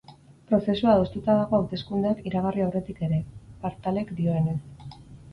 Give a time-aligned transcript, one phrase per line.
[0.51, 3.19] Prozesua adostuta dago hauteskundeak iragarri aurretik ere,
[3.67, 4.57] Partalek dioenez.